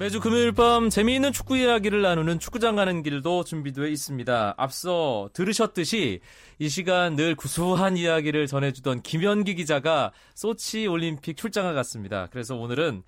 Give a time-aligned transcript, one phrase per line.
[0.00, 4.54] 매주 금요일 밤 재미있는 축구 이야기를 나누는 축구장 가는 길도 준비되어 있습니다.
[4.56, 6.20] 앞서 들으셨듯이
[6.58, 12.28] 이 시간 늘 구수한 이야기를 전해주던 김현기 기자가 소치 올림픽 출장을 갔습니다.
[12.30, 13.02] 그래서 오늘은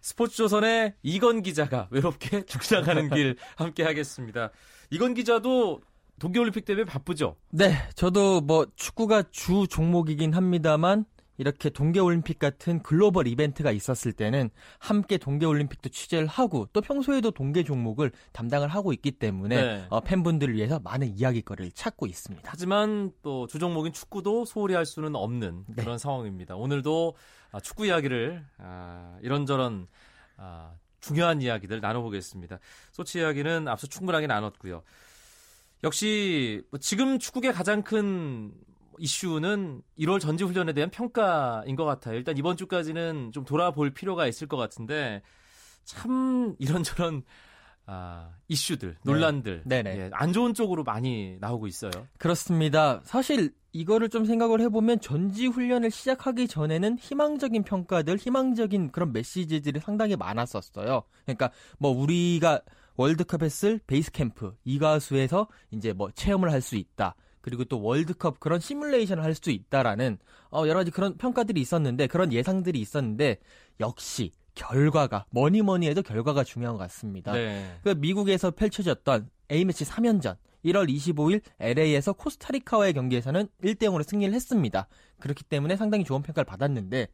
[0.00, 4.48] 스포츠조선의 이건 기자가 외롭게 축구장 가는 길 함께 하겠습니다.
[4.88, 5.82] 이건 기자도
[6.18, 7.36] 동계올림픽 때문에 바쁘죠?
[7.50, 11.04] 네, 저도 뭐 축구가 주 종목이긴 합니다만
[11.38, 18.10] 이렇게 동계올림픽 같은 글로벌 이벤트가 있었을 때는 함께 동계올림픽도 취재를 하고 또 평소에도 동계 종목을
[18.32, 19.86] 담당을 하고 있기 때문에 네.
[19.88, 22.48] 어, 팬분들을 위해서 많은 이야기거리를 찾고 있습니다.
[22.50, 25.82] 하지만 또 주종목인 축구도 소홀히 할 수는 없는 네.
[25.82, 26.56] 그런 상황입니다.
[26.56, 27.14] 오늘도
[27.52, 29.86] 아, 축구 이야기를 아, 이런저런
[30.36, 32.58] 아, 중요한 이야기들 나눠보겠습니다.
[32.90, 34.82] 소치 이야기는 앞서 충분하게 나눴고요.
[35.84, 38.52] 역시 뭐 지금 축구계 가장 큰
[38.98, 42.16] 이슈는 1월 전지훈련에 대한 평가인 것 같아요.
[42.16, 45.22] 일단 이번 주까지는 좀 돌아볼 필요가 있을 것 같은데
[45.84, 47.22] 참 이런저런
[47.90, 48.98] 아, 이슈들, 네.
[49.02, 49.82] 논란들, 네.
[49.86, 51.90] 예, 안 좋은 쪽으로 많이 나오고 있어요.
[52.18, 53.00] 그렇습니다.
[53.04, 60.16] 사실 이거를 좀 생각을 해보면 전지 훈련을 시작하기 전에는 희망적인 평가들, 희망적인 그런 메시지들이 상당히
[60.16, 61.02] 많았었어요.
[61.24, 62.60] 그러니까 뭐 우리가
[62.96, 67.14] 월드컵 했을 베이스 캠프 이 가수에서 이제 뭐 체험을 할 수 있다.
[67.48, 70.18] 그리고 또 월드컵 그런 시뮬레이션을 할 수 있다라는
[70.50, 73.38] 어, 여러 가지 그런 평가들이 있었는데 그런 예상들이 있었는데
[73.78, 77.32] 역시 결과가 뭐니 뭐니 해도 결과가 중요한 것 같습니다.
[77.32, 77.78] 네.
[77.84, 84.88] 그 미국에서 펼쳐졌던 A매치 3연전 1월 25일 LA에서 코스타리카와의 경기에서는 1대 0으로 승리를 했습니다.
[85.20, 87.06] 그렇기 때문에 상당히 좋은 평가를 받았는데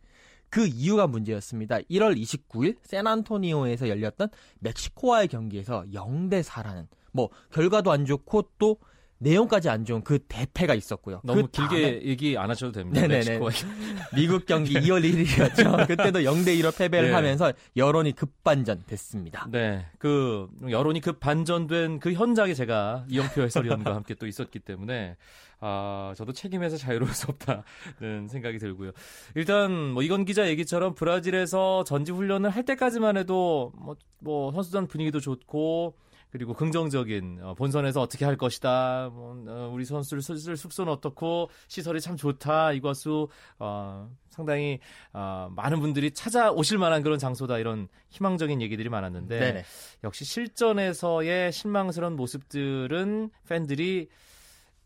[0.48, 1.80] 그 이유가 문제였습니다.
[1.90, 4.28] 1월 29일 샌안토니오에서 열렸던
[4.60, 8.78] 멕시코와의 경기에서 0대 4라는 뭐 결과도 안 좋고 또
[9.18, 11.20] 내용까지 안 좋은 그 대패가 있었고요.
[11.24, 13.00] 너무 그 길게 얘기 안 하셔도 됩니다.
[13.06, 13.38] 네네네.
[14.14, 15.86] 미국 경기 2월 1일이었죠.
[15.88, 17.14] 그때도 0대 1로 패배를 네.
[17.14, 19.48] 하면서 여론이 급반전 됐습니다.
[19.50, 19.86] 네.
[19.98, 25.16] 그 여론이 급반전된 그 현장에 제가 이영표 해설위원과 함께 또 있었기 때문에
[25.60, 28.90] 아, 저도 책임에서 자유로울 수 없다는 생각이 들고요.
[29.34, 35.20] 일단 뭐 이건 기자 얘기처럼 브라질에서 전지 훈련을 할 때까지만 해도 뭐, 뭐 선수단 분위기도
[35.20, 35.96] 좋고
[36.34, 39.08] 그리고 긍정적인 어, 본선에서 어떻게 할 것이다.
[39.12, 42.72] 뭐, 어, 우리 선수를 쓸 숙소는 어떻고 시설이 참 좋다.
[42.72, 43.28] 이것수
[43.60, 44.80] 어, 상당히
[45.12, 47.58] 어, 많은 분들이 찾아오실 만한 그런 장소다.
[47.58, 49.64] 이런 희망적인 얘기들이 많았는데 네네.
[50.02, 54.08] 역시 실전에서의 실망스러운 모습들은 팬들이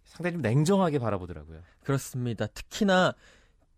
[0.04, 1.62] 상당히 좀 냉정하게 바라보더라고요.
[1.82, 2.46] 그렇습니다.
[2.48, 3.14] 특히나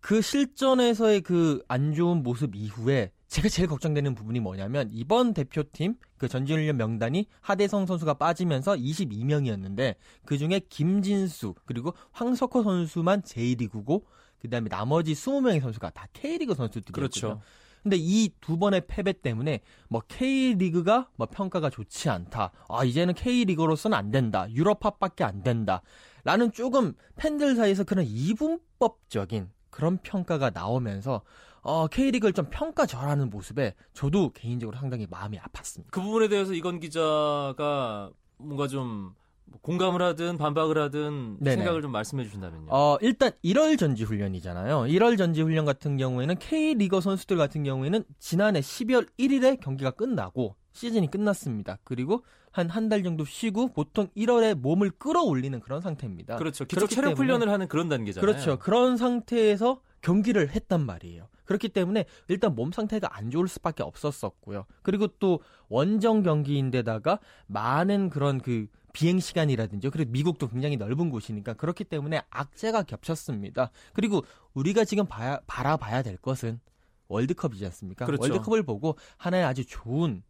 [0.01, 6.27] 그 실전에서의 그 안 좋은 모습 이후에 제가 제일 걱정되는 부분이 뭐냐면 이번 대표팀 그
[6.27, 14.05] 전지훈련 명단이 하대성 선수가 빠지면서 22명이었는데 그 중에 김진수 그리고 황석호 선수만 J리그고
[14.41, 16.93] 그다음에 나머지 20명의 선수가 다 K리그 선수들이었거든요.
[16.93, 17.41] 그렇죠.
[17.85, 22.51] 근데 이 두 번의 패배 때문에 뭐 K리그가 뭐 평가가 좋지 않다.
[22.69, 24.51] 아, 이제는 K리그로서는 안 된다.
[24.51, 25.83] 유럽합밖에 안 된다.
[26.25, 31.23] 라는 조금 팬들 사이에서 그런 이분법적인 그런 평가가 나오면서
[31.63, 35.91] 어, K리그를 좀 평가절하는 모습에 저도 개인적으로 상당히 마음이 아팠습니다.
[35.91, 39.15] 그 부분에 대해서 이건 기자가 뭔가 좀
[39.63, 41.57] 공감을 하든 반박을 하든 네네.
[41.57, 42.67] 생각을 좀 말씀해 주신다면요.
[42.71, 44.83] 어, 일단 1월 전지 훈련이잖아요.
[44.83, 51.11] 1월 전지 훈련 같은 경우에는 K리거 선수들 같은 경우에는 지난해 12월 1일에 경기가 끝나고 시즌이
[51.11, 51.79] 끝났습니다.
[51.85, 52.23] 그리고
[52.53, 56.37] 한 한 달 정도 쉬고 보통 1월에 몸을 끌어올리는 그런 상태입니다.
[56.37, 56.65] 그렇죠.
[56.65, 58.25] 기초 체력 훈련을 하는 그런 단계잖아요.
[58.25, 58.59] 그렇죠.
[58.59, 61.29] 그런 상태에서 경기를 했단 말이에요.
[61.51, 64.67] 그렇기 때문에 일단 몸 상태가 안 좋을 수밖에 없었었고요.
[64.83, 67.19] 그리고 또 원정 경기인데다가
[67.49, 73.73] 많은 그런 그 비행 시간이라든지 그리고 미국도 굉장히 넓은 곳이니까 그렇기 때문에 악재가 겹쳤습니다.
[73.95, 74.25] 그리고
[74.55, 76.61] 우리가 지금 봐야, 바라봐야 될 것은
[77.09, 78.07] 월드컵이지 않습니까?
[78.07, 78.23] 그렇죠.
[78.23, 80.23] 월드컵을 보고 하나의 아주 좋은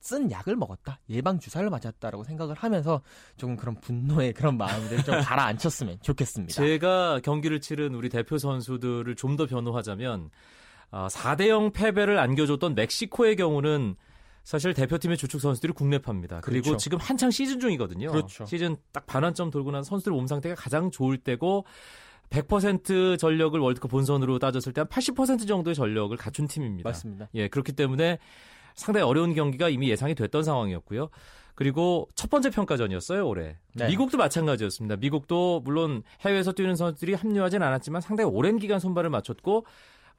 [0.00, 3.02] 쓴 약을 먹었다, 예방 주사를 맞았다라고 생각을 하면서
[3.36, 6.54] 조금 그런 분노의 그런 마음들 좀 가라앉혔으면 좋겠습니다.
[6.54, 10.30] 제가 경기를 치른 우리 대표 선수들을 좀 더 변호하자면
[10.92, 13.96] 어, 4대 0 패배를 안겨줬던 멕시코의 경우는
[14.44, 16.40] 사실 대표팀의 주축 선수들이 국내파입니다.
[16.40, 16.78] 그리고 그렇죠.
[16.78, 18.12] 지금 한창 시즌 중이거든요.
[18.12, 18.46] 그렇죠.
[18.46, 21.64] 시즌 딱 반환점 돌고 난 선수들 몸 상태가 가장 좋을 때고
[22.30, 26.88] 100% 전력을 월드컵 본선으로 따졌을 때 한 80% 정도의 전력을 갖춘 팀입니다.
[26.88, 27.28] 맞습니다.
[27.34, 28.18] 예, 그렇기 때문에
[28.76, 31.08] 상당히 어려운 경기가 이미 예상이 됐던 상황이었고요.
[31.54, 33.56] 그리고 첫 번째 평가전이었어요, 올해.
[33.72, 33.88] 네.
[33.88, 34.96] 미국도 마찬가지였습니다.
[34.96, 39.64] 미국도 물론 해외에서 뛰는 선수들이 합류하진 않았지만 상당히 오랜 기간 손발을 맞췄고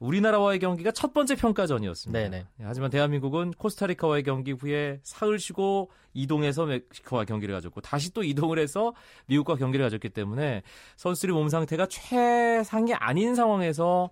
[0.00, 2.18] 우리나라와의 경기가 첫 번째 평가전이었습니다.
[2.18, 2.38] 네네.
[2.38, 8.58] 예, 하지만 대한민국은 코스타리카와의 경기 후에 사흘 쉬고 이동해서 멕시코와 경기를 가졌고 다시 또 이동을
[8.58, 8.94] 해서
[9.26, 10.62] 미국과 경기를 가졌기 때문에
[10.96, 14.10] 선수들이 몸 상태가 최상이 아닌 상황에서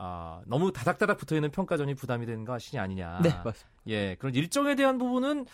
[0.00, 3.20] 아, 너무 다닥다닥 붙어 있는 평가전이 부담이 되는 것이 아니냐.
[3.22, 3.68] 네, 맞습니다.
[3.88, 5.46] 예, 그런 일정에 대한 부분은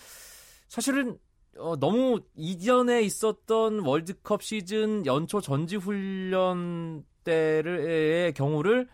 [0.68, 1.18] 사실은
[1.56, 8.86] 어, 너무 이전에 있었던 월드컵 시즌 연초 전지 훈련 때의 경우를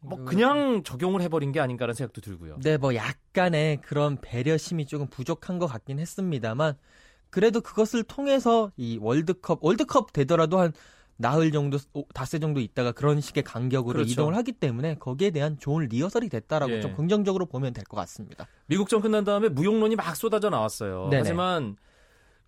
[0.00, 2.58] 뭐 그냥 적용을 해버린 게 아닌가라는 생각도 들고요.
[2.62, 6.76] 네, 뭐 약간의 그런 배려심이 조금 부족한 것 같긴 했습니다만
[7.30, 10.72] 그래도 그것을 통해서 이 월드컵 월드컵 되더라도 한
[11.20, 11.78] 나흘 정도
[12.14, 14.12] 닷새 정도 있다가 그런 식의 간격으로 그렇죠.
[14.12, 16.80] 이동을 하기 때문에 거기에 대한 좋은 리허설이 됐다라고 예.
[16.80, 18.46] 좀 긍정적으로 보면 될 것 같습니다.
[18.66, 21.08] 미국전 끝난 다음에 무용론이 막 쏟아져 나왔어요.
[21.10, 21.16] 네네.
[21.18, 21.76] 하지만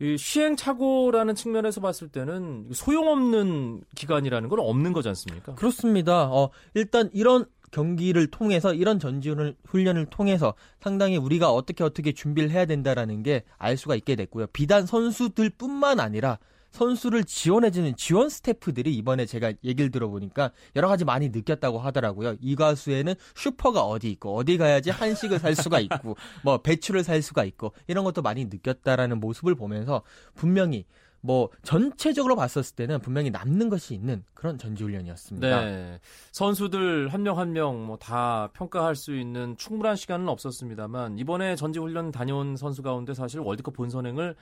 [0.00, 5.55] 이 시행착오라는 측면에서 봤을 때는 소용없는 기간이라는 건 없는 거지 않습니까?
[5.56, 6.25] 그렇습니다.
[6.31, 12.67] 어, 일단 이런 경기를 통해서 이런 전지훈련을 훈련을 통해서 상당히 우리가 어떻게 어떻게 준비를 해야
[12.67, 14.46] 된다라는 게 알 수가 있게 됐고요.
[14.49, 16.38] 비단 선수들뿐만 아니라
[16.70, 22.37] 선수를 지원해주는 지원 스태프들이 이번에 제가 얘기를 들어보니까 여러 가지 많이 느꼈다고 하더라고요.
[22.40, 27.44] 이 가수에는 슈퍼가 어디 있고 어디 가야지 한식을 살 수가 있고 뭐 배추를 살 수가
[27.44, 30.02] 있고 이런 것도 많이 느꼈다라는 모습을 보면서
[30.34, 30.84] 분명히
[31.22, 35.61] 뭐 전체적으로 봤었을 때는 분명히 남는 것이 있는 그런 전지훈련이었습니다.
[35.64, 36.00] 네.
[36.32, 42.11] 선수들 한 명 한 명 뭐 다 평가할 수 있는 충분한 시간은 없었습니다만 이번에 전지훈련
[42.11, 44.34] 다녀온 선수 가운데 사실 월드컵 본선행을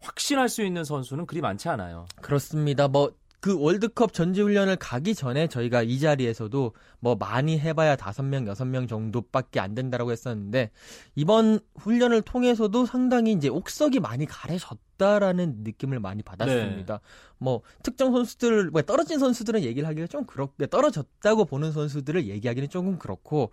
[0.00, 2.06] 확신할 수 있는 선수는 그리 많지 않아요.
[2.20, 2.88] 그렇습니다.
[2.88, 8.86] 뭐그 월드컵 전지훈련을 가기 전에 저희가 이 자리에서도 뭐 많이 해봐야 다섯 명 여섯 명
[8.86, 10.70] 정도밖에 안 된다라고 했었는데
[11.14, 17.00] 이번 훈련을 통해서도 상당히 이제 옥석이 많이 가려졌다라는 느낌을 많이 받았습니다.
[17.38, 22.98] 뭐 특정 선수들, 뭐 떨어진 선수들은 얘기를 하기가 좀 그렇게 떨어졌다고 보는 선수들을 얘기하기는 조금
[22.98, 23.50] 그렇고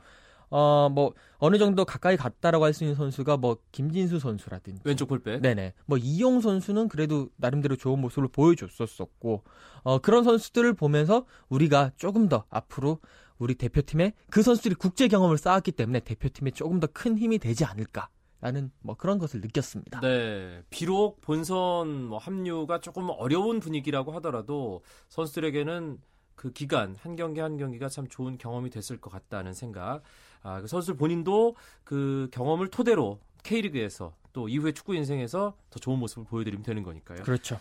[0.50, 5.42] 어 뭐 어느 정도 가까이 갔다라고 할 수 있는 선수가 뭐 김진수 선수라든지 왼쪽 볼백.
[5.42, 5.74] 네네.
[5.86, 9.44] 뭐 이용 선수는 그래도 나름대로 좋은 모습을 보여줬었었고
[9.84, 13.00] 어, 그런 선수들을 보면서 우리가 조금 더 앞으로
[13.40, 18.10] 우리 대표팀에 그 선수들이 국제 경험을 쌓았기 때문에 대표팀에 조금 더 큰 힘이 되지 않을까
[18.40, 20.00] 라는 뭐 그런 것을 느꼈습니다.
[20.02, 20.62] 네.
[20.70, 26.00] 비록 본선 뭐 합류가 조금 어려운 분위기라고 하더라도 선수들에게는
[26.36, 30.04] 그 기간 한 경기 한 경기가 참 좋은 경험이 됐을 것 같다는 생각.
[30.44, 36.26] 아, 그 선수들 본인도 그 경험을 토대로 K리그에서 또 이후에 축구 인생에서 더 좋은 모습을
[36.26, 37.24] 보여드리면 되는 거니까요.
[37.24, 37.60] 그렇죠.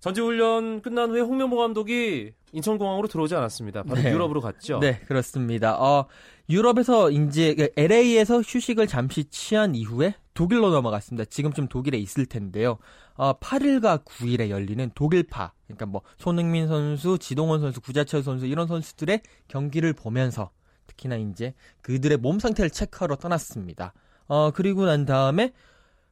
[0.00, 3.82] 전지훈련 끝난 후에 홍명보 감독이 인천공항으로 들어오지 않았습니다.
[3.82, 4.12] 바로 네.
[4.12, 4.78] 유럽으로 갔죠.
[4.78, 5.76] 네, 그렇습니다.
[5.80, 6.06] 어,
[6.48, 11.24] 유럽에서 이제 LA에서 휴식을 잠시 취한 이후에 독일로 넘어갔습니다.
[11.24, 12.78] 지금쯤 독일에 있을 텐데요.
[13.14, 19.20] 어, 8일과 9일에 열리는 독일파, 그러니까 뭐 손흥민 선수, 지동원 선수, 구자철 선수 이런 선수들의
[19.48, 20.50] 경기를 보면서
[20.88, 23.94] 특히나 이제 그들의 몸 상태를 체크하러 떠났습니다.
[24.26, 25.52] 어, 그리고 난 다음에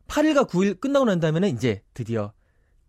[0.06, 2.32] 8일과 9일 끝나고 난 다음에는 이제 드디어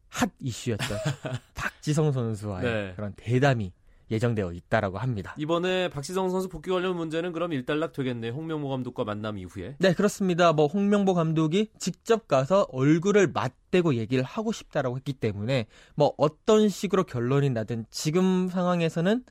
[0.10, 0.88] 핫 이슈였던
[1.56, 2.94] 박지성 선수와의 네.
[2.95, 3.74] 그런 대담이
[4.10, 5.36] 예정되어 있다라고 합니다.
[5.38, 8.31] 이번에 박지성 선수 복귀 관련 문제는 그럼 일단락 되겠네요.
[8.31, 9.75] 홍명보 감독과 만남 이후에.
[9.80, 10.54] 네, 그렇습니다.
[10.54, 17.04] 뭐 홍명보 감독이 직접 가서 얼굴을 맞대고 얘기를 하고 싶다라고 했기 때문에 뭐 어떤 식으로
[17.04, 19.24] 결론이 나든 지금 상황에서는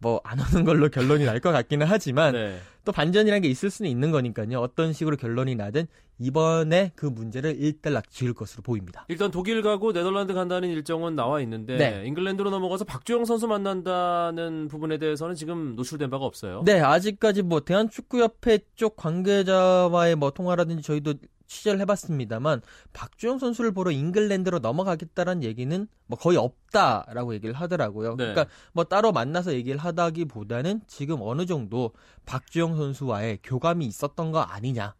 [0.00, 2.58] 뭐 안 오는 걸로 결론이 날 것 같기는 하지만 네.
[2.84, 4.58] 또 반전이라는 게 있을 수는 있는 거니까요.
[4.60, 5.86] 어떤 식으로 결론이 나든
[6.18, 9.06] 이번에 그 문제를 일단락 지을 것으로 보입니다.
[9.08, 12.06] 일단 독일 가고 네덜란드 간다는 일정은 나와 있는데 네.
[12.06, 16.62] 잉글랜드로 넘어가서 박주영 선수 만난다는 부분에 대해서는 지금 노출된 바가 없어요.
[16.66, 21.14] 네, 아직까지 뭐 대한축구협회 쪽 관계자와의 뭐 통화라든지 저희도
[21.50, 22.62] 취재를 해봤습니다만
[22.92, 28.10] 박주영 선수를 보러 잉글랜드로 넘어가겠다라는 얘기는 뭐 거의 없다라고 얘기를 하더라고요.
[28.16, 28.32] 네.
[28.32, 31.92] 그러니까 뭐 따로 만나서 얘기를 하다기보다는 지금 어느 정도
[32.24, 34.94] 박주영 선수와의 교감이 있었던 거 아니냐.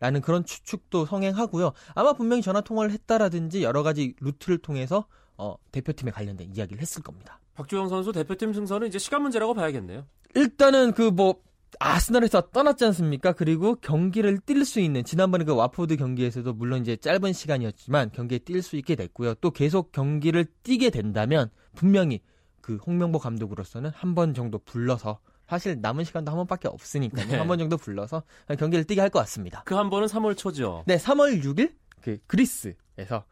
[0.00, 1.72] 라는 그런 추측도 성행하고요.
[1.94, 5.06] 아마 분명히 전화 통화를 했다라든지 여러 가지 루트를 통해서
[5.38, 7.40] 어, 대표팀에 관련된 이야기를 했을 겁니다.
[7.54, 10.04] 박주영 선수 대표팀 승선은 이제 시간 문제라고 봐야겠네요.
[10.34, 11.36] 일단은 그 뭐
[11.80, 13.32] 아스널에서 떠났지 않습니까?
[13.32, 18.62] 그리고 경기를 뛸 수 있는 지난번에 그 와포드 경기에서도 물론 이제 짧은 시간이었지만 경기에 뛸
[18.62, 19.34] 수 있게 됐고요.
[19.34, 22.20] 또 계속 경기를 뛰게 된다면 분명히
[22.60, 27.26] 그 홍명보 감독으로서는 한 번 정도 불러서 사실 남은 시간도 한 번밖에 없으니까요.
[27.26, 27.36] 네.
[27.36, 28.22] 한번 정도 불러서
[28.58, 29.62] 경기를 뛰게 할 것 같습니다.
[29.64, 30.84] 그 한 번은 3월 초죠.
[30.86, 33.24] 네, 3월 6일 그 그리스에서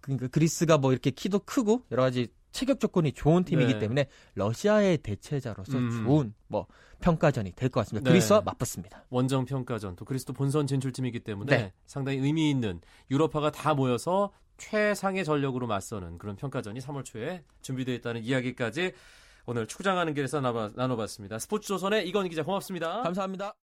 [0.00, 3.78] 그러니까 그리스가 뭐 이렇게 키도 크고 여러 가지 체격 조건이 좋은 팀이기 네.
[3.78, 5.90] 때문에 러시아의 대체자로서 음.
[6.04, 6.66] 좋은 뭐
[7.00, 8.04] 평가전이 될 것 같습니다.
[8.04, 8.12] 네.
[8.12, 9.04] 그리스와 맞붙습니다.
[9.10, 11.72] 원정 평가전 또 그리스 도 본선 진출팀이기 때문에 네.
[11.86, 12.80] 상당히 의미 있는
[13.10, 18.92] 유럽파가 다 모여서 최상의 전력으로 맞서는 그런 평가전이 3월 초에 준비되어 있다는 이야기까지
[19.46, 21.38] 오늘 축구장하는 길에서 나눠- 나눠봤습니다.
[21.38, 23.00] 스포츠조선의 이건 기자 고맙습니다.
[23.02, 23.54] 감사합니다.